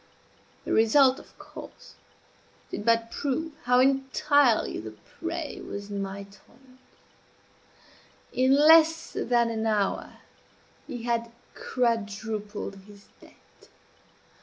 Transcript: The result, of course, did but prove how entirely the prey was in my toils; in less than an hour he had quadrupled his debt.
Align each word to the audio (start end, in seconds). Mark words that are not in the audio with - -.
The 0.65 0.73
result, 0.73 1.19
of 1.19 1.37
course, 1.37 1.93
did 2.71 2.83
but 2.83 3.11
prove 3.11 3.51
how 3.65 3.79
entirely 3.79 4.79
the 4.79 4.93
prey 5.19 5.61
was 5.61 5.91
in 5.91 6.01
my 6.01 6.23
toils; 6.23 6.79
in 8.33 8.55
less 8.55 9.11
than 9.13 9.51
an 9.51 9.67
hour 9.67 10.21
he 10.87 11.03
had 11.03 11.31
quadrupled 11.53 12.77
his 12.87 13.09
debt. 13.19 13.69